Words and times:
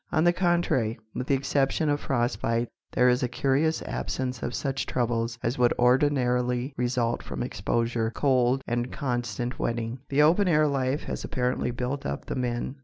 On 0.11 0.23
the 0.23 0.33
contrary, 0.33 0.97
with 1.13 1.27
the 1.27 1.35
exception 1.35 1.87
of 1.87 1.99
frost 1.99 2.41
bite, 2.41 2.69
there 2.93 3.07
is 3.07 3.21
a 3.21 3.27
curious 3.27 3.83
absence 3.83 4.41
of 4.41 4.55
such 4.55 4.87
troubles 4.87 5.37
as 5.43 5.59
would 5.59 5.73
ordinarily 5.77 6.73
result 6.75 7.21
from 7.21 7.43
exposure, 7.43 8.09
cold 8.09 8.63
and 8.65 8.91
constant 8.91 9.59
wetting. 9.59 9.99
The 10.09 10.23
open 10.23 10.47
air 10.47 10.65
life 10.67 11.03
has 11.03 11.23
apparently 11.23 11.69
built 11.69 12.03
up 12.03 12.25
the 12.25 12.35
men. 12.35 12.77